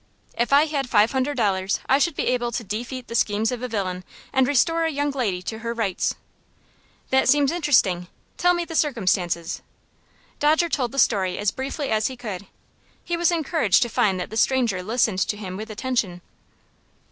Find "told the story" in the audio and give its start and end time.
10.69-11.37